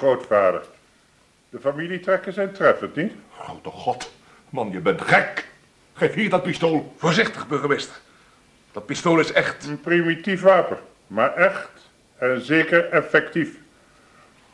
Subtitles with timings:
[0.00, 0.62] mijn grootvader.
[1.50, 3.12] De familietrekken zijn treffend, niet?
[3.38, 4.12] Grote god.
[4.50, 5.48] Man, je bent gek.
[5.92, 6.94] Geef hier dat pistool.
[6.96, 7.96] Voorzichtig, burgemeester.
[8.72, 9.66] Dat pistool is echt.
[9.66, 11.70] Een primitief wapen, maar echt
[12.18, 13.56] en zeker effectief.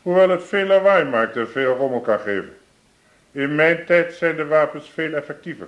[0.01, 2.57] Hoewel het veel lawaai maakt en veel rommel kan geven.
[3.31, 5.67] In mijn tijd zijn de wapens veel effectiever.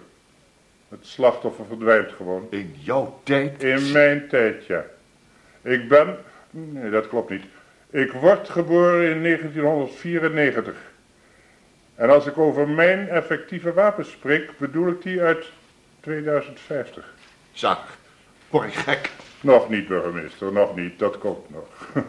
[0.90, 2.48] Het slachtoffer verdwijnt gewoon.
[2.50, 3.64] In jouw tijd?
[3.64, 4.86] In mijn tijd, ja.
[5.62, 6.18] Ik ben...
[6.50, 7.44] Nee, dat klopt niet.
[7.94, 10.76] Ik word geboren in 1994.
[11.96, 15.46] En als ik over mijn effectieve wapens spreek, bedoel ik die uit
[16.00, 17.14] 2050.
[17.52, 17.80] Zak,
[18.50, 19.10] word ik gek?
[19.42, 21.00] Nog niet, burgemeester, nog niet.
[21.00, 21.68] Dat komt nog.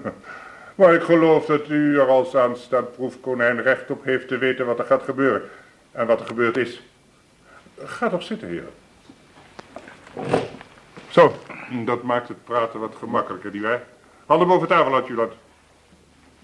[0.74, 4.78] maar ik geloof dat u er als aanstaand proefkonijn recht op heeft te weten wat
[4.78, 5.42] er gaat gebeuren.
[5.92, 6.82] En wat er gebeurd is.
[7.78, 8.72] Ga toch zitten, heren.
[11.08, 11.34] Zo,
[11.84, 13.82] dat maakt het praten wat gemakkelijker, nietwaar?
[14.26, 15.32] Handen boven tafel, adjutant.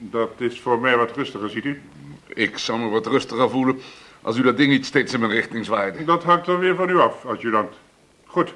[0.03, 1.83] Dat is voor mij wat rustiger, ziet u?
[2.27, 3.81] Ik zou me wat rustiger voelen
[4.23, 6.05] als u dat ding niet steeds in mijn richting zwaaide.
[6.05, 7.75] Dat hangt dan weer van u af, adjutant.
[8.27, 8.55] Goed.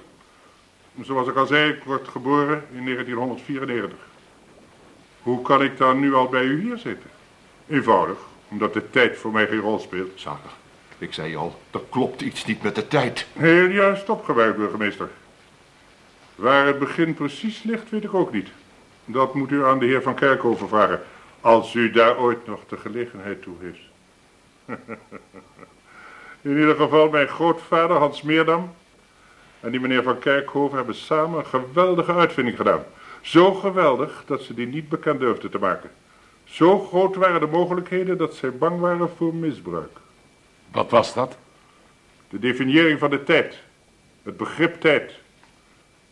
[1.01, 3.99] Zoals ik al zei, ik word geboren in 1994.
[5.23, 7.11] Hoe kan ik dan nu al bij u hier zitten?
[7.69, 10.11] Eenvoudig, omdat de tijd voor mij geen rol speelt.
[10.15, 10.51] Zaken,
[10.99, 13.27] ik zei al, er klopt iets niet met de tijd.
[13.33, 15.09] Heel juist opgewerkt, burgemeester.
[16.35, 18.49] Waar het begin precies ligt, weet ik ook niet.
[19.05, 21.03] Dat moet u aan de heer van Kerkhoven vragen,
[21.45, 23.81] als u daar ooit nog de gelegenheid toe heeft.
[26.43, 28.75] In ieder geval, mijn grootvader Hans Meerdam
[29.61, 32.85] en die meneer van Kerkhoven hebben samen een geweldige uitvinding gedaan.
[33.21, 35.91] Zo geweldig dat ze die niet bekend durfden te maken.
[36.45, 39.99] Zo groot waren de mogelijkheden dat zij bang waren voor misbruik.
[40.73, 41.37] Wat was dat?
[42.29, 43.59] De definiëring van de tijd.
[44.23, 45.13] Het begrip tijd.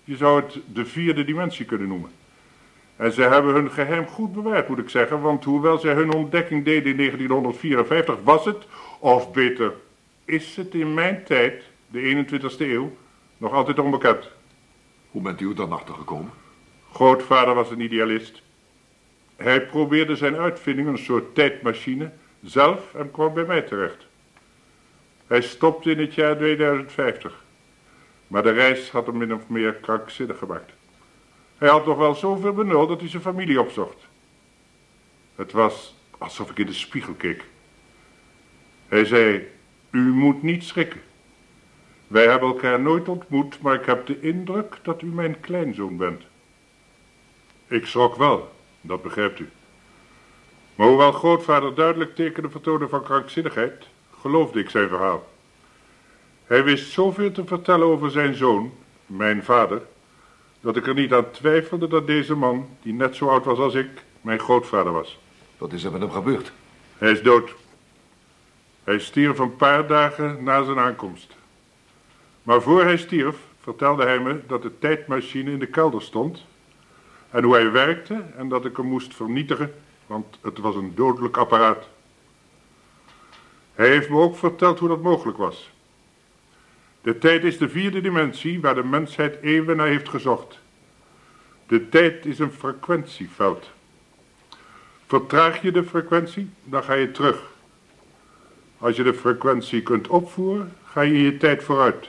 [0.05, 2.11] Je zou het de vierde dimensie kunnen noemen.
[3.03, 6.65] En ze hebben hun geheim goed bewaard, moet ik zeggen, want hoewel zij hun ontdekking
[6.65, 8.67] deden in 1954, was het,
[8.99, 9.73] of beter,
[10.25, 12.97] is het in mijn tijd, de 21ste eeuw,
[13.37, 14.31] nog altijd onbekend.
[15.11, 16.31] Hoe bent u er dan achter gekomen?
[16.93, 18.43] Grootvader was een idealist.
[19.37, 22.11] Hij probeerde zijn uitvinding, een soort tijdmachine,
[22.43, 24.07] zelf en kwam bij mij terecht.
[25.27, 27.45] Hij stopte in het jaar 2050.
[28.27, 30.73] Maar de reis had hem min of meer krankzinnig gemaakt.
[31.63, 34.07] Hij had nog wel zoveel benul dat hij zijn familie opzocht.
[35.35, 37.45] Het was alsof ik in de spiegel keek.
[38.89, 39.49] Hij zei,
[39.91, 41.01] u moet niet schrikken.
[42.07, 46.23] Wij hebben elkaar nooit ontmoet, maar ik heb de indruk dat u mijn kleinzoon bent.
[47.67, 49.49] Ik schrok wel, dat begrijpt u.
[50.75, 53.89] Maar hoewel grootvader duidelijk tekenen vertoonde van krankzinnigheid,
[54.21, 55.29] geloofde ik zijn verhaal.
[56.47, 58.73] Hij wist zoveel te vertellen over zijn zoon,
[59.07, 59.83] mijn vader,
[60.63, 63.75] dat ik er niet aan twijfelde dat deze man, die net zo oud was als
[63.75, 65.19] ik, mijn grootvader was.
[65.59, 66.53] Wat is er met hem gebeurd?
[66.99, 67.55] Hij is dood.
[68.85, 71.37] Hij stierf een paar dagen na zijn aankomst.
[72.43, 76.45] Maar voor hij stierf vertelde hij me dat de tijdmachine in de kelder stond
[77.31, 79.75] en hoe hij werkte en dat ik hem moest vernietigen,
[80.07, 81.89] want het was een dodelijk apparaat.
[83.75, 85.71] Hij heeft me ook verteld hoe dat mogelijk was.
[87.03, 90.59] De tijd is de vierde dimensie waar de mensheid eeuwen naar heeft gezocht.
[91.67, 93.71] De tijd is een frequentieveld.
[95.07, 97.51] Vertraag je de frequentie, dan ga je terug.
[98.79, 102.09] Als je de frequentie kunt opvoeren, ga je je tijd vooruit.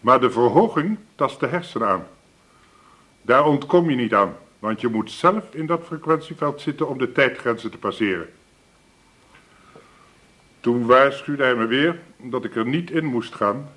[0.00, 2.06] Maar de verhoging tast de hersenen aan.
[3.22, 7.12] Daar ontkom je niet aan, want je moet zelf in dat frequentieveld zitten om de
[7.12, 8.28] tijdgrenzen te passeren.
[10.60, 13.70] Toen waarschuwde hij me weer dat ik er niet in moest gaan,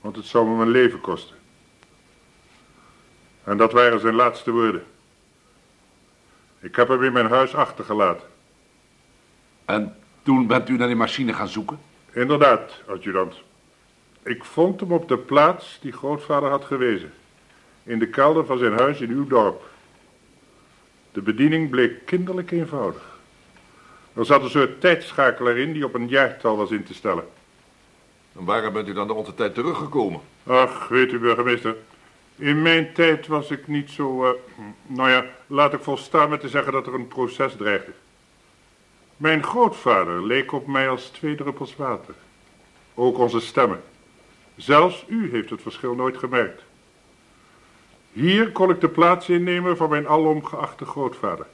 [0.00, 1.36] want het zou me mijn leven kosten.
[3.44, 4.84] En dat waren zijn laatste woorden.
[6.60, 8.26] Ik heb hem in mijn huis achtergelaten.
[9.64, 11.78] En toen bent u naar die machine gaan zoeken?
[12.12, 13.34] Inderdaad, adjudant.
[14.22, 17.12] Ik vond hem op de plaats die grootvader had gewezen.
[17.82, 19.62] In de kelder van zijn huis in uw dorp.
[21.12, 23.07] De bediening bleek kinderlijk eenvoudig.
[24.18, 27.28] Er zat een soort tijdschakelaar in die op een jaartal was in te stellen.
[28.36, 30.20] En waarom bent u dan de onze tijd teruggekomen?
[30.46, 31.76] Ach, weet u burgemeester,
[32.36, 34.30] in mijn tijd was ik niet zo, uh,
[34.86, 37.92] nou ja, laat ik volstaan met te zeggen dat er een proces dreigde.
[39.16, 42.14] Mijn grootvader leek op mij als twee druppels water.
[42.94, 43.82] Ook onze stemmen.
[44.56, 46.62] Zelfs u heeft het verschil nooit gemerkt.
[48.12, 51.46] Hier kon ik de plaats innemen van mijn alomgeachte grootvader.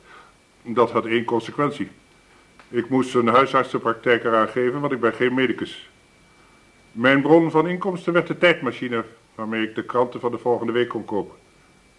[0.62, 1.90] Dat had één consequentie.
[2.74, 5.90] Ik moest een huisartsenpraktijk eraan geven, want ik ben geen medicus.
[6.92, 9.04] Mijn bron van inkomsten werd de tijdmachine
[9.34, 11.36] waarmee ik de kranten van de volgende week kon kopen.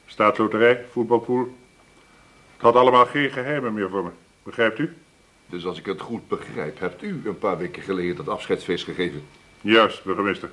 [0.06, 1.56] staatsloterij, voetbalpool.
[2.54, 4.10] Het had allemaal geen geheimen meer voor me.
[4.44, 4.94] Begrijpt u?
[5.46, 9.24] Dus als ik het goed begrijp, hebt u een paar weken geleden dat afscheidsfeest gegeven?
[9.62, 10.50] Juist, burgemeester.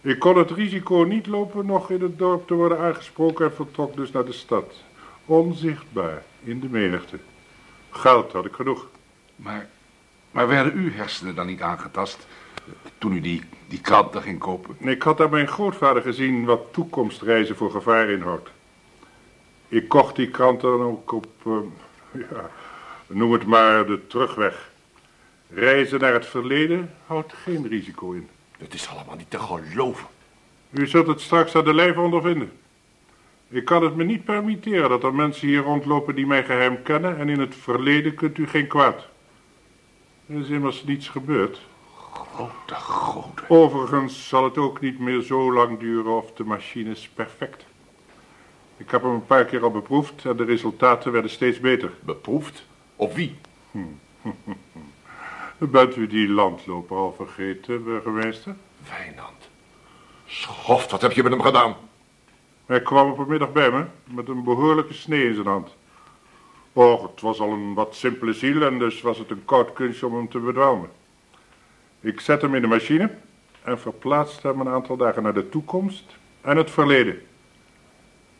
[0.00, 3.96] Ik kon het risico niet lopen nog in het dorp te worden aangesproken en vertrok
[3.96, 4.74] dus naar de stad.
[5.24, 7.18] Onzichtbaar, in de menigte.
[7.90, 8.88] Geld had ik genoeg.
[9.36, 9.68] Maar,
[10.30, 12.26] maar werden uw hersenen dan niet aangetast
[12.98, 14.76] toen u die, die kranten ging kopen?
[14.78, 18.50] Ik had aan mijn grootvader gezien wat toekomstreizen voor gevaar inhoudt.
[19.68, 21.52] Ik kocht die kranten dan ook op, eh,
[22.30, 22.50] ja,
[23.06, 24.70] noem het maar de terugweg.
[25.48, 28.28] Reizen naar het verleden houdt geen risico in.
[28.58, 30.06] Het is allemaal niet te geloven.
[30.70, 32.52] U zult het straks aan de lijf ondervinden.
[33.48, 37.18] Ik kan het me niet permitteren dat er mensen hier rondlopen die mijn geheim kennen
[37.18, 39.08] en in het verleden kunt u geen kwaad.
[40.32, 41.60] Er is immers niets gebeurd.
[41.96, 43.42] Grote, grote.
[43.48, 47.64] Overigens zal het ook niet meer zo lang duren of de machine is perfect.
[48.76, 51.92] Ik heb hem een paar keer al beproefd en de resultaten werden steeds beter.
[52.00, 52.66] Beproefd?
[52.96, 53.36] Op wie?
[55.58, 58.54] Bent u die landloper al vergeten, burgemeester?
[58.88, 59.48] Wijnand.
[60.26, 61.76] Schoft, wat heb je met hem gedaan?
[62.66, 65.76] Hij kwam op een middag bij me met een behoorlijke snee in zijn hand.
[66.72, 70.06] Och, het was al een wat simpele ziel en dus was het een koud kunstje
[70.06, 70.90] om hem te bedwelmen.
[72.00, 73.10] Ik zette hem in de machine
[73.62, 77.22] en verplaatste hem een aantal dagen naar de toekomst en het verleden.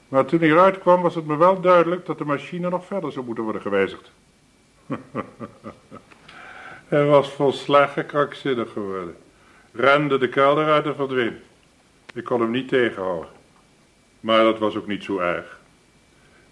[0.09, 3.13] Maar toen hij eruit kwam was het me wel duidelijk dat de machine nog verder
[3.13, 4.13] zou moeten worden gewijzigd.
[6.89, 9.17] hij was volslagen krankzinnig geworden.
[9.73, 11.39] Rende de kelder uit en verdween.
[12.15, 13.29] Ik kon hem niet tegenhouden.
[14.21, 15.61] Maar dat was ook niet zo erg.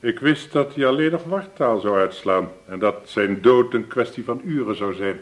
[0.01, 4.25] Ik wist dat hij alleen nog wartaal zou uitslaan en dat zijn dood een kwestie
[4.25, 5.21] van uren zou zijn.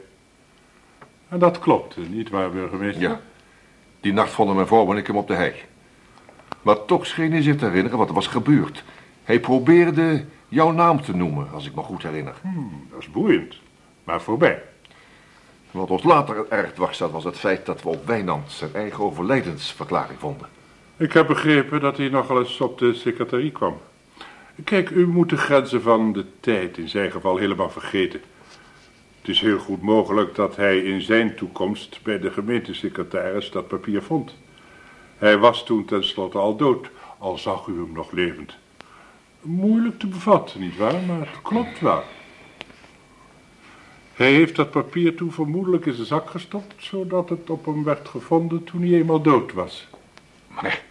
[1.28, 3.02] En dat klopte, niet waar, burgemeester?
[3.02, 3.20] Ja.
[4.00, 5.54] Die nacht vonden mijn vrouw en ik hem op de hei.
[6.62, 8.84] Maar toch scheen hij zich te herinneren wat er was gebeurd.
[9.24, 12.34] Hij probeerde jouw naam te noemen, als ik me goed herinner.
[12.40, 13.56] Hmm, dat is boeiend,
[14.04, 14.62] maar voorbij.
[15.70, 19.04] Wat ons later erg dwars zat, was het feit dat we op Wijnand zijn eigen
[19.04, 20.48] overlijdensverklaring vonden.
[20.96, 23.80] Ik heb begrepen dat hij nogal eens op de secretarie kwam.
[24.64, 28.20] Kijk, u moet de grenzen van de tijd in zijn geval helemaal vergeten.
[29.20, 34.02] Het is heel goed mogelijk dat hij in zijn toekomst bij de gemeentesecretaris dat papier
[34.02, 34.36] vond.
[35.18, 38.56] Hij was toen tenslotte al dood, al zag u hem nog levend.
[39.40, 42.02] Moeilijk te bevatten, nietwaar, maar het klopt wel.
[44.14, 48.08] Hij heeft dat papier toen vermoedelijk in zijn zak gestopt, zodat het op hem werd
[48.08, 49.88] gevonden toen hij eenmaal dood was.
[50.48, 50.82] Maar,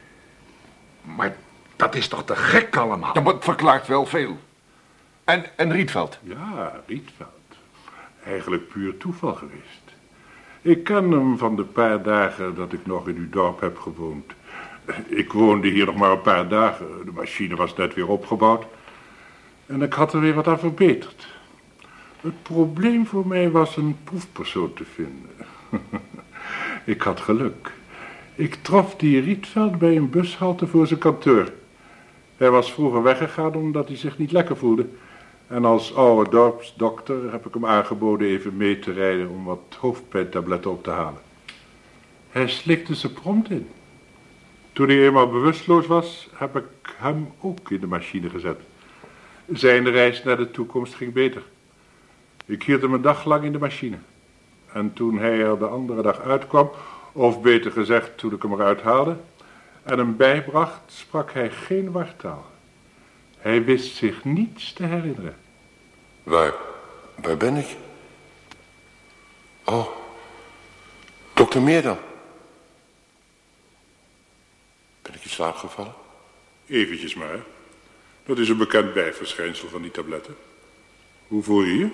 [1.01, 1.37] maar
[1.77, 3.13] dat is toch te gek allemaal?
[3.13, 4.37] Het verklaart wel veel.
[5.23, 6.19] En, en Rietveld?
[6.23, 7.29] Ja, Rietveld.
[8.23, 9.87] Eigenlijk puur toeval geweest.
[10.61, 14.33] Ik ken hem van de paar dagen dat ik nog in uw dorp heb gewoond.
[15.07, 16.87] Ik woonde hier nog maar een paar dagen.
[17.05, 18.65] De machine was net weer opgebouwd.
[19.65, 21.27] En ik had er weer wat aan verbeterd.
[22.21, 25.29] Het probleem voor mij was een proefpersoon te vinden.
[26.93, 27.71] ik had geluk.
[28.35, 31.51] Ik trof die Rietveld bij een bushalte voor zijn kantoor.
[32.37, 34.85] Hij was vroeger weggegaan omdat hij zich niet lekker voelde.
[35.47, 40.71] En als oude dorpsdokter heb ik hem aangeboden even mee te rijden om wat hoofdpijntabletten
[40.71, 41.21] op te halen.
[42.29, 43.67] Hij slikte ze prompt in.
[44.73, 48.59] Toen hij eenmaal bewusteloos was, heb ik hem ook in de machine gezet.
[49.53, 51.43] Zijn reis naar de toekomst ging beter.
[52.45, 53.97] Ik hield hem een dag lang in de machine.
[54.73, 56.69] En toen hij er de andere dag uitkwam,
[57.11, 59.15] of beter gezegd toen ik hem eruit haalde,
[59.87, 62.51] en hem bijbracht, sprak hij geen wartaal.
[63.37, 65.37] Hij wist zich niets te herinneren.
[66.23, 66.53] Waar,
[67.15, 67.75] waar ben ik?
[69.63, 69.87] Oh,
[71.33, 71.97] dokter Meerdam.
[75.01, 75.93] Ben ik in slaap gevallen?
[76.67, 77.39] Eventjes maar.
[78.25, 80.35] Dat is een bekend bijverschijnsel van die tabletten.
[81.27, 81.89] Hoe voel je je?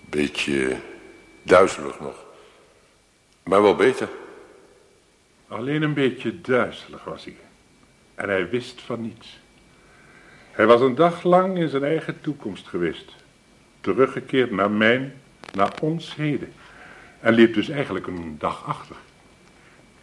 [0.00, 0.76] Beetje
[1.42, 2.24] duizelig nog.
[3.42, 4.08] Maar wel beter.
[5.48, 7.36] Alleen een beetje duizelig was hij.
[8.14, 9.38] En hij wist van niets.
[10.50, 13.14] Hij was een dag lang in zijn eigen toekomst geweest.
[13.80, 15.14] Teruggekeerd naar mijn,
[15.52, 16.52] naar ons heden.
[17.20, 18.96] En liep dus eigenlijk een dag achter.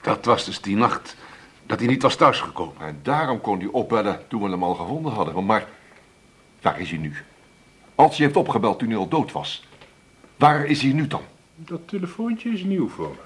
[0.02, 1.16] Dat was dus die nacht
[1.66, 2.82] dat hij niet was thuisgekomen.
[2.82, 5.46] En daarom kon hij opbellen toen we hem al gevonden hadden.
[5.46, 5.68] Maar
[6.62, 7.14] waar is hij nu?
[7.96, 9.68] Als hij heeft opgebeld toen hij al dood was.
[10.36, 11.22] Waar is hij nu dan?
[11.56, 13.24] Dat telefoontje is nieuw voor me.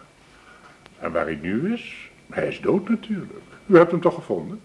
[1.00, 2.09] En waar hij nu is?
[2.30, 3.32] Hij is dood natuurlijk.
[3.66, 4.62] U hebt hem toch gevonden?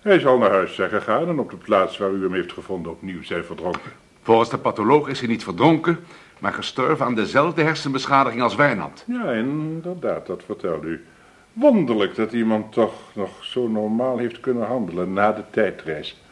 [0.00, 2.92] Hij zal naar huis zijn gegaan en op de plaats waar u hem heeft gevonden
[2.92, 3.92] opnieuw zijn verdronken.
[4.22, 5.98] Volgens de patholoog is hij niet verdronken,
[6.38, 9.04] maar gestorven aan dezelfde hersenbeschadiging als Wijnand.
[9.06, 11.04] Ja, inderdaad, dat vertelde u.
[11.52, 16.22] Wonderlijk dat iemand toch nog zo normaal heeft kunnen handelen na de tijdreis.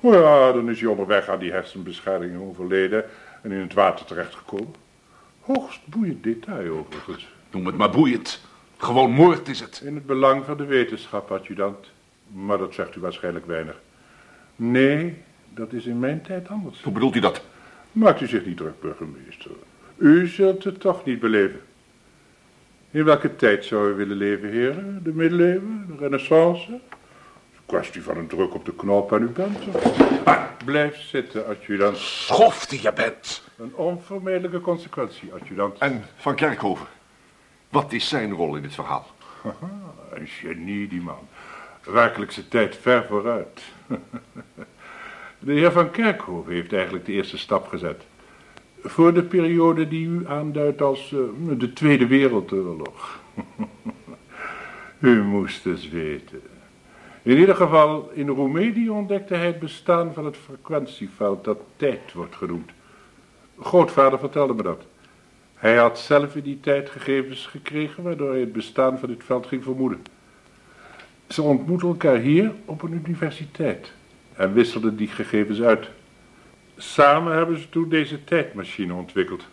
[0.00, 3.04] Nou ja, dan is hij onderweg aan die hersenbeschadiging overleden
[3.42, 4.74] en in het water terechtgekomen.
[5.40, 7.28] Hoogst boeiend detail overigens.
[7.50, 8.40] Noem het maar boeiend.
[8.84, 9.82] Gewoon moord is het.
[9.84, 11.90] In het belang van de wetenschap, adjudant.
[12.26, 13.80] Maar dat zegt u waarschijnlijk weinig.
[14.56, 15.22] Nee,
[15.54, 16.82] dat is in mijn tijd anders.
[16.82, 17.42] Hoe bedoelt u dat?
[17.92, 19.50] Maakt u zich niet druk, burgemeester.
[19.96, 21.60] U zult het toch niet beleven.
[22.90, 25.00] In welke tijd zou u willen leven, heren?
[25.02, 25.86] De middeleeuwen?
[25.88, 26.70] De renaissance?
[26.72, 26.80] Een
[27.66, 29.58] kwestie van een druk op de knop en u bent.
[30.24, 31.96] Ah, blijf zitten, adjudant.
[31.96, 33.42] Schof die je bent.
[33.58, 35.78] Een onvermijdelijke consequentie, adjudant.
[35.78, 36.86] En Van Kerkhoven.
[37.74, 39.06] Wat is zijn rol in dit verhaal?
[40.10, 41.28] Een genie, die man.
[41.84, 43.62] Werkelijk zijn tijd ver vooruit.
[45.38, 48.02] De heer van Kerkhoven heeft eigenlijk de eerste stap gezet.
[48.82, 51.18] Voor de periode die u aanduidt als eh,
[51.58, 53.20] de Tweede Wereldoorlog.
[54.98, 56.42] u moest eens weten.
[57.22, 62.36] In ieder geval, in Roemenië ontdekte hij het bestaan van het frequentieveld dat tijd wordt
[62.36, 62.70] genoemd.
[63.60, 64.86] Grootvader vertelde me dat.
[65.64, 69.46] Hij had zelf in die tijd gegevens gekregen waardoor hij het bestaan van dit veld
[69.46, 70.02] ging vermoeden.
[71.28, 73.92] Ze ontmoetten elkaar hier op een universiteit
[74.34, 75.88] en wisselden die gegevens uit.
[76.76, 79.44] Samen hebben ze toen deze tijdmachine ontwikkeld.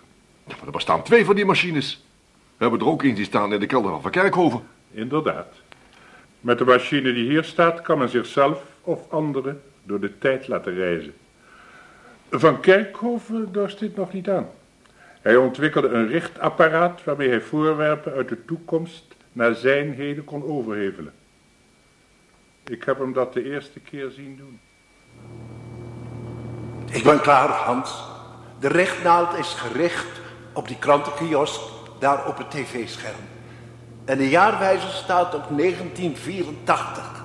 [0.47, 2.03] Ja, maar er bestaan twee van die machines.
[2.57, 4.61] We hebben er ook eentje staan in de kelder van Van Kerkhoven.
[4.91, 5.55] Inderdaad.
[6.39, 10.73] Met de machine die hier staat kan men zichzelf of anderen door de tijd laten
[10.73, 11.13] reizen.
[12.29, 14.49] Van Kerkhoven dorst dit nog niet aan.
[15.21, 21.13] Hij ontwikkelde een richtapparaat waarmee hij voorwerpen uit de toekomst naar zijn heden kon overhevelen.
[22.63, 24.59] Ik heb hem dat de eerste keer zien doen.
[26.91, 28.03] Ik ben klaar, Hans.
[28.59, 30.21] De rechtnaald is gericht
[30.53, 31.61] op die krantenkiosk
[31.99, 33.15] daar op het tv-scherm.
[34.05, 37.23] En de jaarwijzer staat op 1984.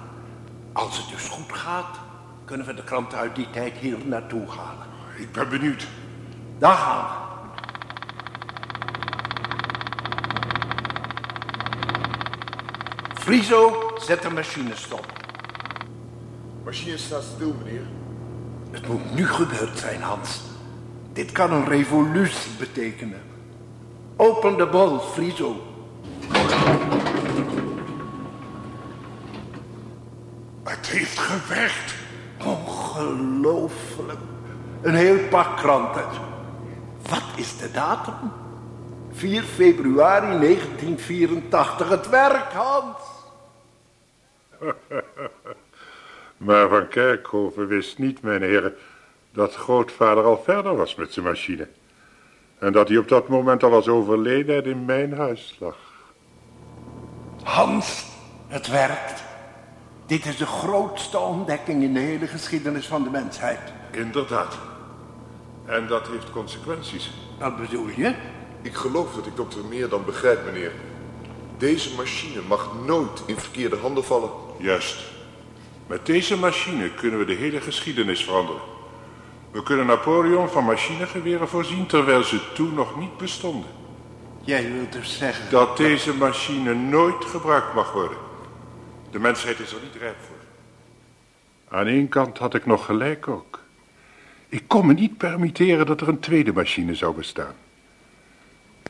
[0.73, 1.99] Als het dus goed gaat,
[2.45, 4.87] kunnen we de kranten uit die tijd hier naartoe halen.
[5.19, 5.87] Ik ben benieuwd.
[6.59, 7.26] Daar gaan we.
[13.27, 15.07] Friso, zet de machine stop.
[16.65, 17.87] Machine staat stil, meneer.
[18.71, 20.41] Het moet nu gebeurd zijn, Hans.
[21.13, 23.23] Dit kan een revolutie betekenen.
[24.17, 25.57] Open de bol, Friso.
[30.65, 31.95] Het heeft gewerkt.
[32.45, 34.21] Ongelooflijk.
[34.83, 36.05] Een heel pak kranten.
[37.09, 38.15] Wat is de datum?
[39.13, 41.89] 4 februari 1984.
[41.89, 43.15] Het werkt, Hans.
[46.37, 48.75] Maar Van Kerkhoven wist niet, mijn heren,
[49.33, 51.69] dat grootvader al verder was met zijn machine.
[52.59, 55.77] En dat hij op dat moment al was overleden en in mijn huis lag.
[57.43, 58.07] Hans,
[58.47, 59.25] het werkt.
[60.07, 63.61] Dit is de grootste ontdekking in de hele geschiedenis van de mensheid.
[63.91, 64.59] Inderdaad.
[65.65, 67.11] En dat heeft consequenties.
[67.39, 68.15] Wat bedoel je?
[68.63, 70.73] Ik geloof dat ik dokter meer dan begrijp, meneer.
[71.59, 74.31] Deze machine mag nooit in verkeerde handen vallen.
[74.59, 74.97] Juist.
[75.87, 78.63] Met deze machine kunnen we de hele geschiedenis veranderen.
[79.51, 83.71] We kunnen Napoleon van machinegeweren voorzien terwijl ze toen nog niet bestonden.
[84.41, 85.51] Jij wilt dus zeggen...
[85.51, 88.19] Dat deze machine nooit gebruikt mag worden.
[89.11, 90.37] De mensheid is er niet rijp voor.
[91.79, 93.61] Aan één kant had ik nog gelijk ook.
[94.49, 97.55] Ik kon me niet permitteren dat er een tweede machine zou bestaan.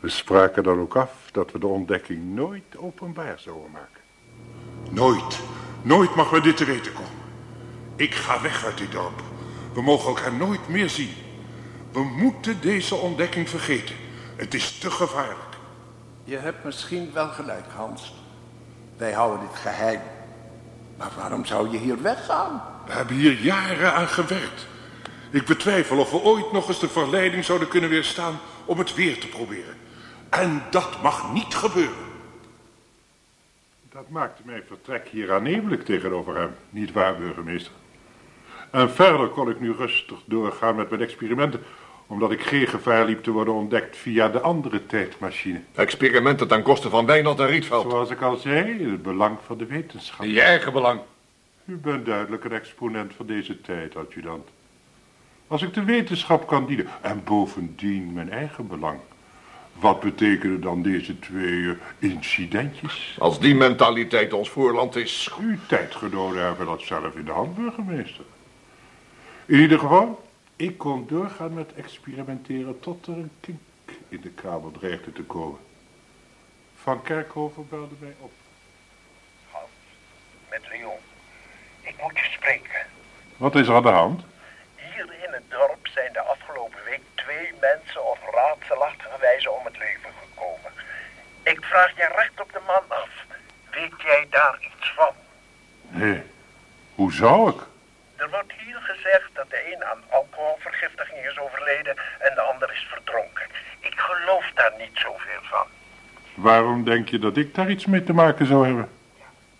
[0.00, 3.95] We spraken dan ook af dat we de ontdekking nooit openbaar zouden maken.
[4.90, 5.40] Nooit,
[5.83, 7.11] nooit mag me dit te weten komen.
[7.97, 9.23] Ik ga weg uit dit dorp.
[9.73, 11.14] We mogen elkaar nooit meer zien.
[11.93, 13.95] We moeten deze ontdekking vergeten.
[14.37, 15.57] Het is te gevaarlijk.
[16.25, 18.14] Je hebt misschien wel gelijk, Hans.
[18.97, 20.00] Wij houden dit geheim.
[20.97, 22.62] Maar waarom zou je hier weggaan?
[22.87, 24.66] We hebben hier jaren aan gewerkt.
[25.31, 29.21] Ik betwijfel of we ooit nog eens de verleiding zouden kunnen weerstaan om het weer
[29.21, 29.76] te proberen.
[30.28, 32.05] En dat mag niet gebeuren.
[33.96, 37.72] Dat maakte mijn vertrek hier aannemelijk tegenover hem, niet waar, burgemeester?
[38.70, 41.62] En verder kon ik nu rustig doorgaan met mijn experimenten,
[42.06, 45.60] omdat ik geen gevaar liep te worden ontdekt via de andere tijdmachine.
[45.74, 47.90] Experimenten ten koste van Wijnand en Rietveld.
[47.90, 50.24] Zoals ik al zei, in het belang van de wetenschap.
[50.24, 51.00] In je eigen belang.
[51.64, 54.48] U bent duidelijk een exponent van deze tijd, adjudant.
[55.46, 58.98] Als ik de wetenschap kan dienen, en bovendien mijn eigen belang.
[59.80, 63.16] Wat betekenen dan deze twee eh, incidentjes?
[63.18, 65.30] Als die mentaliteit ons voorland is...
[65.40, 68.25] Uw tijdgenoten hebben dat zelf in de hand, burgemeester.
[69.47, 73.59] In ieder geval, ik kon doorgaan met experimenteren tot er een kink
[74.09, 75.59] in de kabel dreigde te komen.
[76.76, 78.33] Van Kerkhoven belde mij op.
[79.50, 79.68] Hans,
[80.50, 80.99] met Leon.
[81.80, 82.87] Ik moet je spreken.
[83.37, 84.23] Wat is er aan de hand?
[87.26, 90.73] Twee mensen op raadselachtige wijze om het leven gekomen.
[91.42, 93.09] Ik vraag je recht op de man af.
[93.71, 95.14] Weet jij daar iets van?
[95.88, 96.23] Nee.
[96.95, 97.61] Hoe zou ik?
[98.16, 102.87] Er wordt hier gezegd dat de een aan alcoholvergiftiging is overleden en de ander is
[102.90, 103.47] verdronken.
[103.80, 105.66] Ik geloof daar niet zoveel van.
[106.35, 108.90] Waarom denk je dat ik daar iets mee te maken zou hebben?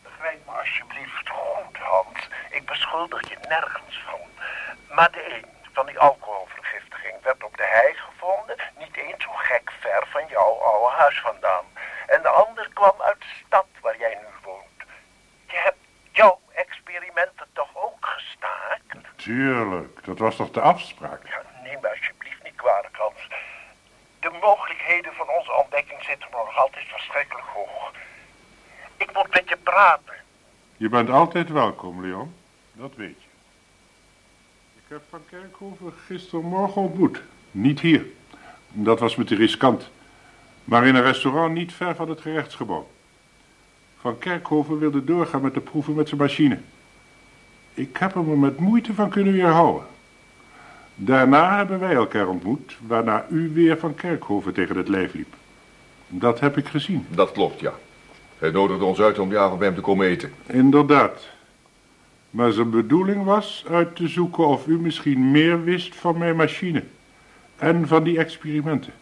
[0.03, 2.29] Begrijp me alsjeblieft goed, Hans.
[2.51, 4.21] Ik beschuldig je nergens van.
[4.97, 6.46] Maar de een van die alcoholvergiftiging
[7.27, 11.65] werd op de hei gevonden, niet eens zo gek ver van jouw oude huis vandaan.
[12.07, 14.81] En de ander kwam uit de stad waar jij nu woont.
[15.47, 19.17] Je hebt jouw experimenten toch ook gestaakt?
[19.17, 21.29] Tuurlijk, dat was toch de afspraak?
[21.29, 23.29] Ja, neem me alsjeblieft niet kwalijk, Hans.
[24.21, 27.93] De mogelijkheden van onze ontdekking zitten nog altijd verschrikkelijk hoog.
[28.97, 30.15] Ik moet met je praten.
[30.77, 32.37] Je bent altijd welkom, Leon.
[32.73, 33.26] Dat weet je.
[34.89, 37.23] Ik heb Van Kerkhoven gistermorgen ontmoet.
[37.51, 38.07] Niet hier.
[38.73, 39.91] Dat was me te riskant.
[40.65, 42.89] Maar in een restaurant niet ver van het gerechtsgebouw.
[44.01, 46.59] Van Kerkhoven wilde doorgaan met de proeven met zijn machine.
[47.75, 49.87] Ik heb hem er met moeite van kunnen weerhouden.
[50.95, 55.35] Daarna hebben wij elkaar ontmoet, waarna u weer van Kerkhoven tegen het lijf liep.
[56.09, 57.07] Dat heb ik gezien.
[57.09, 57.75] Dat klopt, ja.
[58.39, 60.33] Hij nodigde ons uit om die avond bij hem te komen eten.
[60.47, 61.35] Inderdaad.
[62.37, 66.83] Maar zijn bedoeling was uit te zoeken of u misschien meer wist van mijn machine
[67.57, 68.93] en van die experimenten.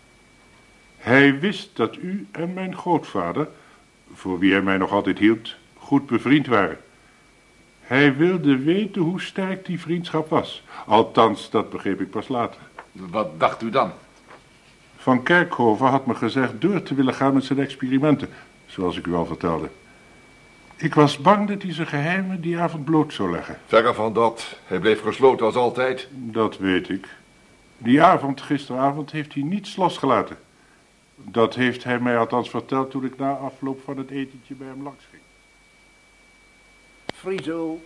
[0.97, 3.49] Hij wist dat u en mijn grootvader,
[4.13, 6.79] voor wie hij mij nog altijd hield, goed bevriend waren.
[7.81, 10.63] Hij wilde weten hoe sterk die vriendschap was.
[10.87, 12.61] Althans, dat begreep ik pas later.
[12.93, 13.91] Wat dacht u dan?
[14.97, 18.29] Van Kerkhoven had me gezegd door te willen gaan met zijn experimenten,
[18.67, 19.69] zoals ik u al vertelde.
[20.77, 23.59] Ik was bang dat hij zijn geheimen die avond bloot zou leggen.
[23.67, 24.59] Verre van dat.
[24.67, 26.09] Hij bleef gesloten als altijd.
[26.11, 27.09] Dat weet ik.
[27.79, 30.37] Die avond, gisteravond, heeft hij niets losgelaten.
[31.15, 34.83] Dat heeft hij mij althans verteld toen ik na afloop van het etentje bij hem
[34.83, 35.23] langs ging.
[37.15, 37.81] Friso,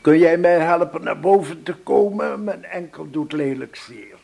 [0.00, 2.44] kun jij mij helpen naar boven te komen?
[2.44, 4.16] Mijn enkel doet lelijk zeer.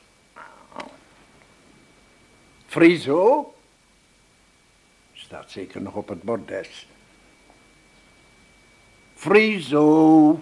[2.67, 3.55] Friso?
[5.13, 6.87] Staat zeker nog op het bordes.
[9.21, 10.41] Friso.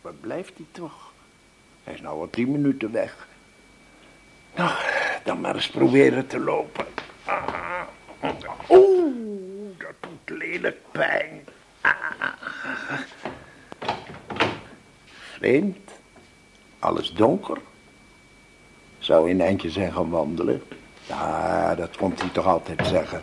[0.00, 1.12] Waar blijft hij toch?
[1.84, 3.28] Hij is nou al tien minuten weg.
[4.54, 4.70] Nou,
[5.24, 6.86] dan maar eens proberen te lopen.
[8.68, 11.44] Oeh, dat doet lelijk pijn.
[15.06, 15.90] Vreemd.
[16.78, 17.58] Alles donker.
[18.98, 20.62] Zou een eindje zijn gaan wandelen?
[21.06, 23.20] Ja, dat komt hij toch altijd zeggen.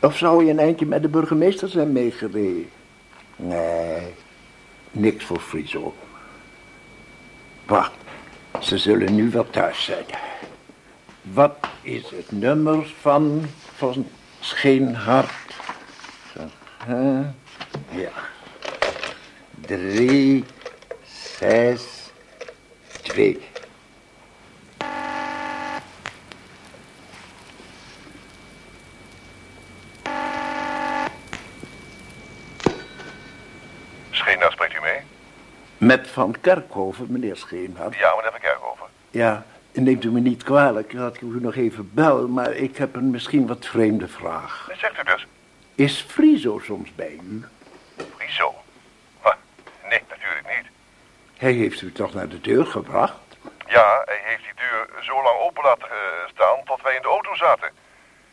[0.00, 2.70] Of zou hij een eindje met de burgemeester zijn meegereden?
[3.42, 4.14] Nee,
[4.90, 5.94] niks voor Friso.
[7.66, 7.92] Wacht,
[8.60, 10.04] ze zullen nu wel thuis zijn.
[11.22, 14.08] Wat is het nummer van, van
[14.40, 15.30] Scheenhart?
[17.90, 18.12] Ja.
[19.60, 20.44] Drie,
[21.38, 22.10] zes,
[23.02, 23.40] twee.
[34.10, 35.00] Scheenaar, spreekt u mee?
[35.80, 37.96] Met Van Kerkhoven, meneer Scheenhart.
[37.96, 38.86] Ja, meneer Van Kerkhoven.
[39.10, 42.94] Ja, neemt u me niet kwalijk dat ik u nog even bel, maar ik heb
[42.94, 44.64] een misschien wat vreemde vraag.
[44.68, 45.26] Dat zegt u dus.
[45.74, 47.44] Is Friso soms bij u?
[48.16, 48.54] Friso?
[49.88, 50.66] Nee, natuurlijk niet.
[51.36, 53.20] Hij heeft u toch naar de deur gebracht?
[53.66, 57.08] Ja, hij heeft die deur zo lang open laten eh, staan tot wij in de
[57.08, 57.70] auto zaten.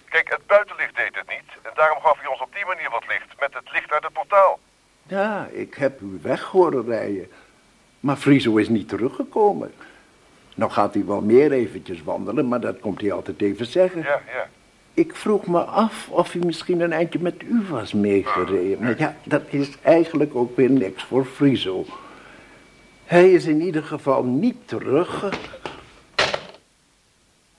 [0.10, 1.50] Kijk, het buitenlicht deed het niet.
[1.62, 3.40] En daarom gaf hij ons op die manier wat licht.
[3.40, 4.60] Met het licht uit het portaal.
[5.08, 7.28] Ja, ik heb u weg horen rijden.
[8.00, 9.72] Maar Friso is niet teruggekomen.
[10.56, 14.02] Nou gaat hij wel meer eventjes wandelen, maar dat komt hij altijd even zeggen.
[14.02, 14.50] Ja, ja.
[14.94, 18.84] Ik vroeg me af of hij misschien een eindje met u was meegereden.
[18.84, 21.86] Maar ja, dat is eigenlijk ook weer niks voor Friso.
[23.06, 25.22] Hij is in ieder geval niet terug.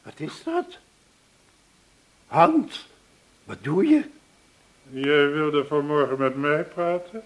[0.03, 0.79] Wat is dat?
[2.27, 2.89] Hans,
[3.45, 4.05] wat doe je?
[4.91, 7.23] Jij wilde vanmorgen met mij praten?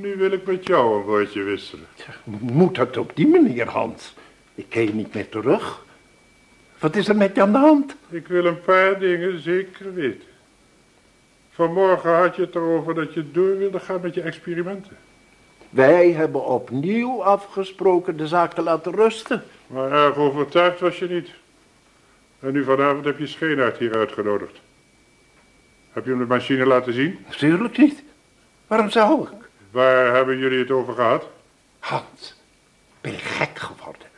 [0.00, 1.86] Nu wil ik met jou een woordje wisselen.
[2.40, 4.14] Moet dat op die manier, Hans?
[4.54, 5.84] Ik je niet meer terug.
[6.78, 7.96] Wat is er met je aan de hand?
[8.08, 10.28] Ik wil een paar dingen zeker weten.
[11.50, 14.96] Vanmorgen had je het erover dat je door wilde gaan met je experimenten.
[15.70, 19.44] Wij hebben opnieuw afgesproken de zaak te laten rusten.
[19.66, 21.30] Maar erg overtuigd was je niet.
[22.40, 24.60] En nu vanavond heb je Scheenaert hier uitgenodigd.
[25.92, 27.18] Heb je hem de machine laten zien?
[27.26, 28.02] Natuurlijk niet.
[28.66, 29.48] Waarom zou ik?
[29.70, 31.28] Waar hebben jullie het over gehad?
[31.78, 32.34] Hans,
[33.00, 34.08] ben je gek geworden?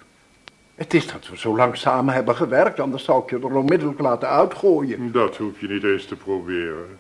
[0.75, 3.99] Het is dat we zo lang samen hebben gewerkt, anders zou ik je er onmiddellijk
[3.99, 5.13] laten uitgooien.
[5.13, 6.99] Dat hoef je niet eens te proberen.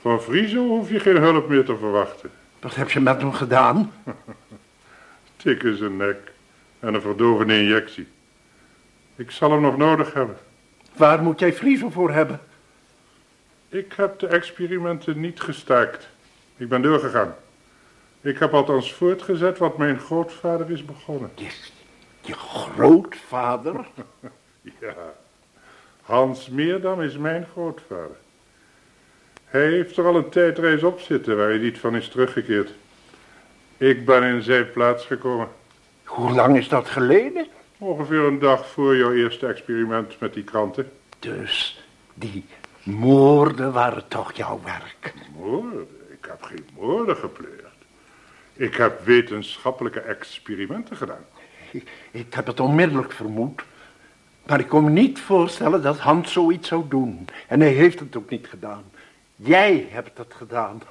[0.00, 2.30] Van Frieso hoef je geen hulp meer te verwachten.
[2.60, 3.92] Wat heb je met hem gedaan?
[5.36, 6.32] Tik in zijn nek
[6.80, 8.08] en een verdovende injectie.
[9.16, 10.36] Ik zal hem nog nodig hebben.
[10.96, 12.40] Waar moet jij Friese voor hebben?
[13.68, 16.08] Ik heb de experimenten niet gestaakt.
[16.56, 17.34] Ik ben doorgegaan.
[18.26, 21.30] Ik heb althans voortgezet wat mijn grootvader is begonnen.
[21.34, 21.50] Je,
[22.20, 23.86] je grootvader?
[24.80, 24.94] Ja,
[26.02, 28.16] Hans Meerdam is mijn grootvader.
[29.44, 32.72] Hij heeft er al een tijdreis op zitten waar hij niet van is teruggekeerd.
[33.76, 35.48] Ik ben in zijn plaats gekomen.
[36.04, 37.46] Hoe lang is dat geleden?
[37.78, 40.90] Ongeveer een dag voor jouw eerste experiment met die kranten.
[41.18, 41.84] Dus
[42.14, 42.44] die
[42.82, 45.14] moorden waren toch jouw werk?
[45.36, 45.88] Moorden?
[46.08, 47.65] Ik heb geen moorden gepleegd.
[48.56, 51.24] Ik heb wetenschappelijke experimenten gedaan.
[52.10, 53.62] Ik, heb het onmiddellijk vermoed.
[54.46, 57.28] Maar ik kon me niet voorstellen dat Hans zoiets zou doen.
[57.48, 58.84] En hij heeft het ook niet gedaan.
[59.36, 60.82] Jij hebt het gedaan.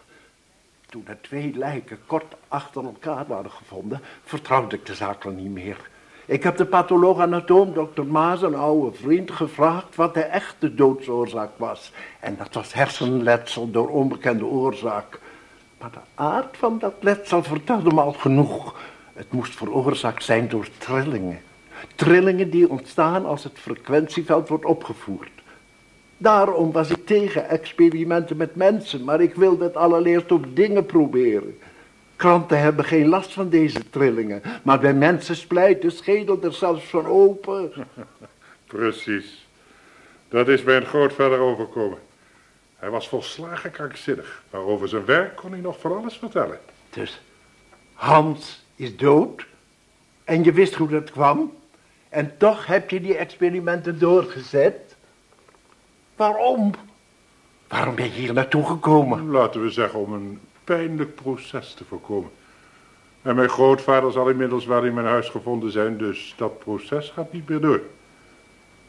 [0.85, 5.77] Toen er twee lijken kort achter elkaar waren gevonden, vertrouwde ik de zaak niet meer.
[6.25, 11.91] Ik heb de patholoog-anatoom, dokter Maas, een oude vriend, gevraagd wat de echte doodsoorzaak was.
[12.19, 15.19] En dat was hersenletsel door onbekende oorzaak.
[15.79, 18.79] Maar de aard van dat letsel vertelde me al genoeg.
[19.13, 21.41] Het moest veroorzaakt zijn door trillingen.
[21.95, 25.29] Trillingen die ontstaan als het frequentieveld wordt opgevoerd.
[26.17, 31.57] Daarom was ik tegen experimenten met mensen, maar ik wilde het allereerst op dingen proberen.
[32.15, 36.85] Kranten hebben geen last van deze trillingen, maar bij mensen splijt de schedel er zelfs
[36.85, 37.71] van open.
[38.67, 39.47] Precies.
[40.29, 41.97] Dat is mijn grootvader overkomen.
[42.85, 46.59] Hij was volslagen krankzinnig, maar over zijn werk kon hij nog van alles vertellen.
[46.89, 47.21] Dus
[47.93, 49.45] Hans is dood
[50.23, 51.53] en je wist hoe dat kwam
[52.09, 54.95] en toch heb je die experimenten doorgezet.
[56.15, 56.73] Waarom?
[57.67, 59.29] Waarom ben je hier naartoe gekomen?
[59.29, 62.31] Laten we zeggen om een pijnlijk proces te voorkomen.
[63.21, 67.31] En mijn grootvader zal inmiddels wel in mijn huis gevonden zijn, dus dat proces gaat
[67.33, 67.81] niet meer door.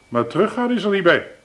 [0.07, 1.36] Maar teruggaan is er niet bij.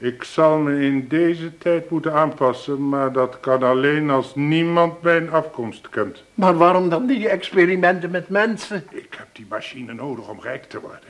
[0.00, 5.30] Ik zal me in deze tijd moeten aanpassen, maar dat kan alleen als niemand mijn
[5.30, 6.24] afkomst kent.
[6.34, 8.86] Maar waarom dan die experimenten met mensen?
[8.90, 11.08] Ik heb die machine nodig om rijk te worden.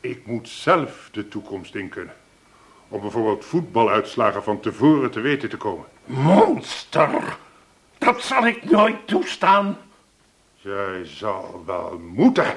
[0.00, 2.14] Ik moet zelf de toekomst in kunnen.
[2.88, 5.84] Om bijvoorbeeld voetbaluitslagen van tevoren te weten te komen.
[6.04, 7.36] Monster!
[7.98, 9.76] Dat zal ik nooit toestaan.
[10.56, 12.56] Jij zal wel moeten.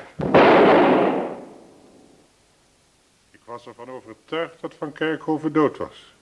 [3.54, 6.13] Ik was ervan overtuigd dat Van Kerkhoven dood was.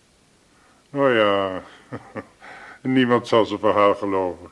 [0.90, 1.64] Nou ja,
[2.82, 4.50] niemand zal zijn verhaal geloven.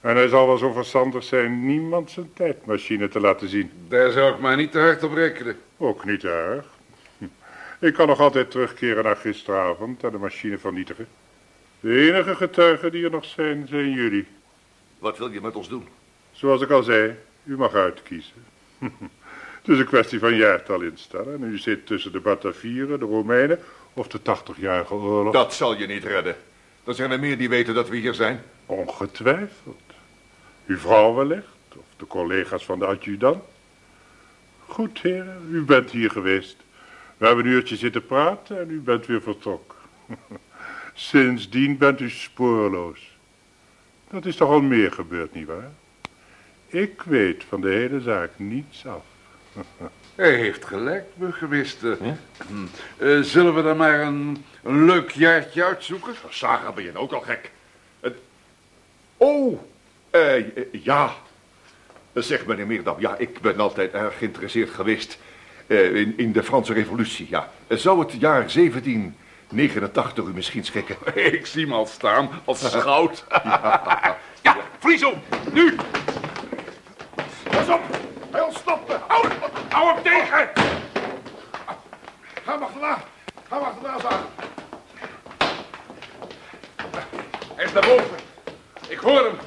[0.00, 3.70] En hij zal wel zo verstandig zijn niemand zijn tijdmachine te laten zien.
[3.88, 5.58] Daar zou ik maar niet te hard op rekenen.
[5.76, 6.66] Ook niet erg.
[7.78, 11.08] Ik kan nog altijd terugkeren naar gisteravond en de machine vernietigen.
[11.80, 14.26] De enige getuigen die er nog zijn, zijn jullie.
[14.98, 15.88] Wat wil je met ons doen?
[16.32, 18.44] Zoals ik al zei, u mag uitkiezen.
[19.66, 21.34] Het is een kwestie van jaartal instellen.
[21.34, 23.58] En u zit tussen de Batavieren, de Romeinen
[23.92, 25.32] of de 80-jarige oorlog.
[25.32, 26.36] Dat zal je niet redden.
[26.84, 28.42] Er zijn er meer die weten dat we hier zijn.
[28.66, 29.82] Ongetwijfeld.
[30.66, 33.42] Uw vrouw wellicht, of de collega's van de adjudant.
[34.66, 36.56] Goed, heren, u bent hier geweest.
[37.16, 39.78] We hebben een uurtje zitten praten en u bent weer vertrokken.
[40.94, 43.16] Sindsdien bent u spoorloos.
[44.10, 45.70] Dat is toch al meer gebeurd, nietwaar?
[46.66, 49.04] Ik weet van de hele zaak niets af.
[50.14, 51.96] Hij heeft gelijk, burgemeester.
[51.96, 52.66] Hm.
[52.96, 56.14] Eh, zullen we dan maar een, een leuk jaartje uitzoeken?
[56.28, 57.50] Sarah, ben je ook al gek?
[58.00, 58.14] Het...
[59.16, 59.60] Oh,
[60.10, 61.14] eh, eh, ja.
[62.14, 65.18] Zeg meneer Meerdam, ja, ik ben altijd erg geïnteresseerd geweest
[65.66, 67.50] eh, in, in de Franse revolutie, ja.
[67.68, 70.96] Zou het jaar 1789 u misschien schikken?
[71.34, 73.24] Ik zie hem al staan, als schout.
[73.28, 75.14] Ja, ja Frieso,
[75.52, 75.74] nu!
[77.50, 77.80] Pas op,
[78.30, 79.28] hij ontsnapt Hou,
[79.68, 80.50] hou hem tegen!
[82.44, 82.98] Ga hem achterna,
[83.48, 84.24] ga hem achterna, Sarah.
[87.54, 88.16] Hij is naar boven.
[88.88, 89.38] Ik hoor hem.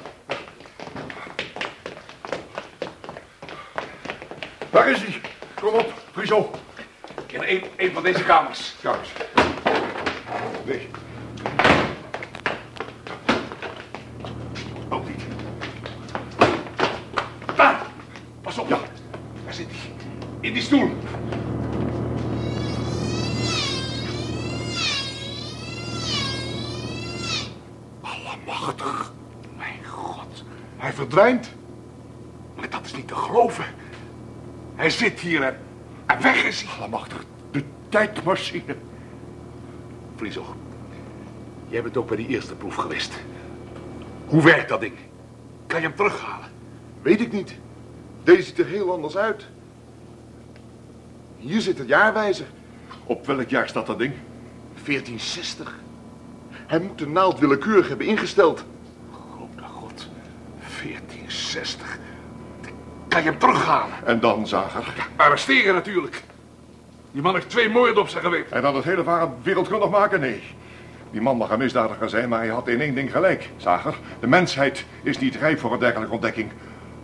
[4.70, 5.20] Waar is hij?
[5.60, 6.50] Kom op, Frieso.
[7.26, 8.74] In een, een van deze kamers.
[10.64, 10.88] Nee.
[10.92, 11.09] Ook
[31.10, 31.50] verdwijnt.
[32.56, 33.64] Maar dat is niet te geloven.
[34.74, 35.56] Hij zit hier en,
[36.06, 36.78] en weg is hij.
[36.78, 38.76] Allemachtig, de tijdmachine.
[40.16, 40.56] Friso,
[41.68, 43.12] jij bent ook bij die eerste proef geweest.
[44.26, 44.94] Hoe werkt dat ding?
[45.66, 46.48] Kan je hem terughalen?
[47.02, 47.54] Weet ik niet.
[48.24, 49.46] Deze ziet er heel anders uit.
[51.36, 52.46] Hier zit het jaarwijzer.
[53.04, 54.12] Op welk jaar staat dat ding?
[54.84, 55.78] 1460.
[56.52, 58.64] Hij moet de naald willekeurig hebben ingesteld.
[61.50, 61.98] Grote god, 1460.
[63.08, 64.06] Kan je hem terughalen?
[64.06, 65.08] En dan, Zager.
[65.16, 66.22] Arresteren natuurlijk.
[67.12, 68.56] Die man heeft twee moorden op zijn geweten.
[68.56, 70.20] En dan het hele ware wereldkundig maken?
[70.20, 70.42] Nee.
[71.10, 73.50] Die man mag een misdadiger zijn, maar hij had in één ding gelijk.
[73.56, 76.50] Zager, de mensheid is niet rijp voor een dergelijke ontdekking.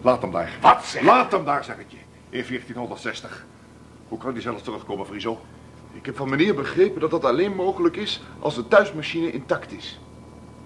[0.02, 0.50] Laat hem daar.
[0.60, 1.02] Wat zeg?
[1.02, 1.96] Laat hem daar, zeg ik je.
[2.30, 3.44] In 1460.
[4.08, 5.40] Hoe kan hij zelfs terugkomen, Friso?
[5.92, 10.00] Ik heb van meneer begrepen dat dat alleen mogelijk is als de thuismachine intact is.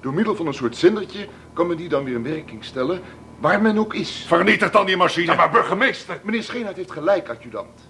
[0.01, 3.01] Door middel van een soort zendertje kan men die dan weer in werking stellen,
[3.41, 4.25] waar men ook is.
[4.27, 5.27] Vernietig dan die machine.
[5.27, 6.21] Ja, maar burgemeester.
[6.23, 7.89] Meneer Scheenheid heeft gelijk, adjudant.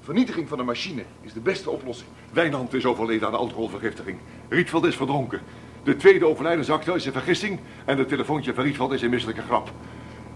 [0.00, 2.08] Vernietiging van de machine is de beste oplossing.
[2.32, 4.18] Wijnand is overleden aan alcoholvergiftiging.
[4.48, 5.40] Rietveld is verdronken.
[5.84, 9.72] De tweede overlijdensakte is een vergissing en het telefoontje van Rietveld is een misselijke grap.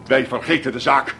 [0.06, 1.14] Wij vergeten de zaak.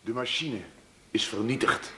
[0.00, 0.60] De machine
[1.10, 1.92] is vernietigd.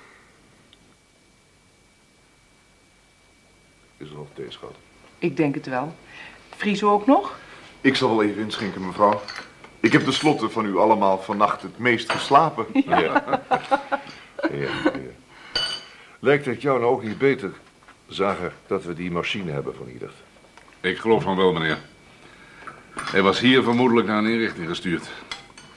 [3.96, 4.74] Is er nog thee, schat?
[5.22, 5.94] Ik denk het wel.
[6.56, 7.38] Friso ook nog?
[7.80, 9.20] Ik zal wel even inschenken, mevrouw.
[9.80, 12.66] Ik heb tenslotte van u allemaal vannacht het meest geslapen.
[12.86, 13.00] Ja.
[13.00, 13.20] ja,
[14.52, 14.68] ja.
[16.18, 17.50] Lijkt het jou nou ook niet beter,
[18.08, 20.14] Zager, dat we die machine hebben vernietigd?
[20.80, 21.78] Ik geloof van wel, meneer.
[23.00, 25.10] Hij was hier vermoedelijk naar een inrichting gestuurd.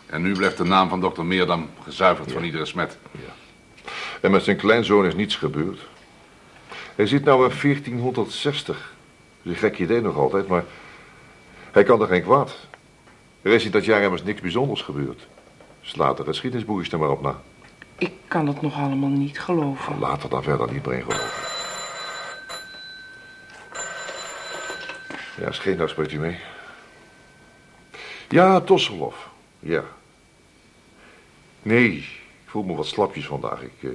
[0.05, 2.97] En nu blijft de naam van dokter Meerdam gezuiverd van iedere smet.
[4.21, 5.79] En met zijn kleinzoon is niets gebeurd.
[6.95, 8.94] Hij zit nou in 1460.
[9.45, 10.63] Is een gek idee nog altijd, maar
[11.71, 12.67] hij kan er geen kwaad.
[13.41, 15.27] Er is in dat jaar immers niks bijzonders gebeurd.
[15.81, 17.41] Slaat de geschiedenisboekjes er maar op na.
[17.97, 19.99] Ik kan het nog allemaal niet geloven.
[19.99, 21.53] Later dan verder niet meer in geloven.
[25.39, 26.39] Ja, Scheenhuis spreekt u mee.
[28.29, 29.29] Ja, Tosselhof.
[29.59, 29.83] Ja.
[31.61, 33.61] Nee, ik voel me wat slapjes vandaag.
[33.61, 33.89] Ik eh,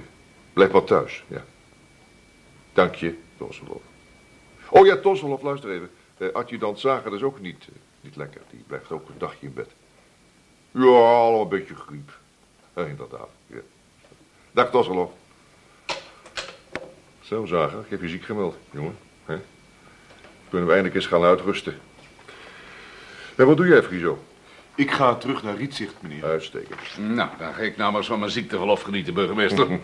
[0.52, 1.44] blijf maar thuis, ja.
[2.72, 3.89] Dank je, Tosselhof.
[4.70, 5.90] Oh ja, Tosselhof, luister even.
[6.18, 8.40] Uh, adjudant Zager is ook niet, eh, niet lekker.
[8.50, 9.70] Die blijft ook een dagje in bed.
[10.70, 12.18] Ja, al een beetje griep.
[12.76, 13.60] Ja, inderdaad, ja.
[14.52, 15.10] Dag, Tosselhof.
[17.20, 18.98] Zo, Zager, ik heb je ziek gemeld, jongen.
[19.24, 19.38] Hè?
[20.48, 21.78] Kunnen we eindelijk eens gaan uitrusten.
[23.36, 24.18] En wat doe jij, Friso?
[24.74, 26.24] Ik ga terug naar Rietzicht, meneer.
[26.24, 26.80] Uitstekend.
[26.98, 29.68] Nou, dan ga ik nou maar van mijn ziekteverlof genieten, burgemeester.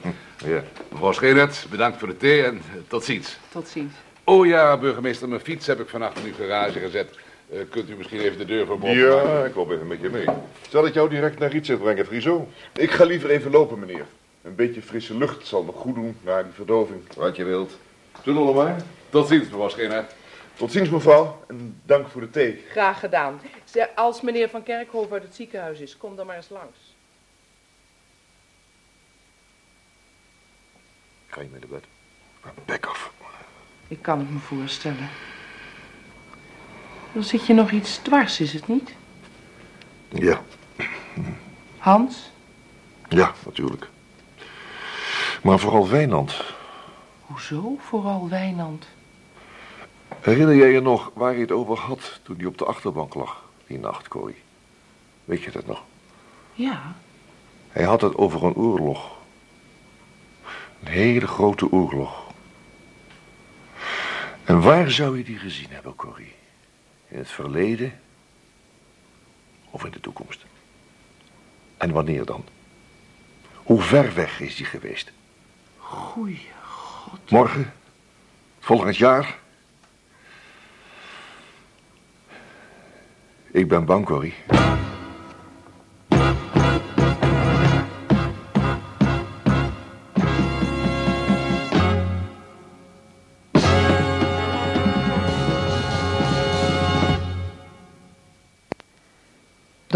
[0.45, 0.63] Ja.
[0.93, 3.39] Mevrouw Scheenert, bedankt voor de thee en eh, tot ziens.
[3.49, 3.93] Tot ziens.
[4.29, 7.19] Oh ja, burgemeester, mijn fiets heb ik vannacht in uw garage gezet.
[7.51, 10.09] Eh, kunt u misschien even de deur voor me Ja, ik loop even met je
[10.09, 10.27] mee.
[10.69, 12.49] Zal ik jou direct naar Rietzicht brengen, Friso?
[12.73, 14.07] Ik ga liever even lopen, meneer.
[14.43, 17.03] Een beetje frisse lucht zal me goed doen na die verdoving.
[17.17, 17.73] Wat je wilt.
[18.25, 18.77] Zullen we maar?
[19.09, 20.15] Tot ziens, mevrouw Scheenert.
[20.55, 21.45] Tot ziens, mevrouw.
[21.49, 22.65] En dank voor de thee.
[22.71, 23.41] Graag gedaan.
[23.95, 26.79] Als meneer Van Kerkhoven uit het ziekenhuis is, kom dan maar eens langs.
[31.27, 31.81] Ga je mee naar
[32.67, 32.81] bed?
[32.81, 32.96] Af.
[33.89, 35.09] Ik kan het me voorstellen.
[37.13, 38.95] Dan zit je nog iets dwars, is het niet?
[40.09, 40.41] Ja,
[41.79, 42.31] Hans?
[43.09, 43.89] ja, natuurlijk.
[45.43, 46.43] Maar vooral Wijnand.
[47.21, 48.87] Hoezo vooral Wijnand?
[50.21, 53.45] Herinner jij je nog waar hij het over had toen hij op de achterbank lag,
[53.67, 54.43] die nacht, Corrie?
[55.25, 55.83] Weet je dat nog?
[56.53, 56.95] Ja,
[57.69, 59.11] Hij had het over een oorlog.
[60.81, 62.26] Een hele grote oorlog.
[64.47, 66.35] En waar zou je die gezien hebben, Corrie?
[67.09, 68.01] In het verleden
[69.71, 70.45] of in de toekomst?
[71.77, 72.45] En wanneer dan?
[73.55, 75.13] Hoe ver weg is die geweest?
[75.79, 77.31] goeie god.
[77.31, 77.73] Morgen?
[78.61, 79.39] Volgend jaar?
[83.51, 84.35] Ik ben bang, Corrie.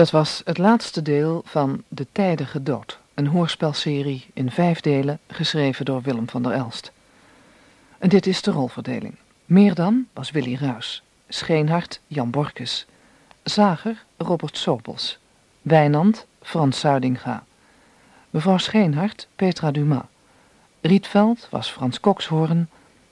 [0.00, 5.84] Dat was het laatste deel van De Tijdige Dood, een hoorspelserie in vijf delen geschreven
[5.84, 6.92] door Willem van der Elst.
[7.98, 9.14] En dit is de rolverdeling.
[9.44, 12.86] Meer dan was Willy Ruys, Scheenhart Jan Borkes,
[13.42, 15.18] Zager Robert Sobels,
[15.62, 17.44] Wijnand Frans Zuidinga,
[18.30, 20.04] mevrouw Scheenhart Petra Dumas,
[20.80, 22.68] Rietveld was Frans Kokshoorn,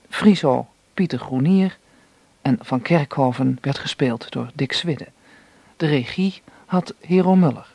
[0.09, 1.77] Friso Pieter Groenier,
[2.41, 5.07] en Van Kerkhoven werd gespeeld door Dick Swidde.
[5.77, 7.65] De regie had Hero Muller.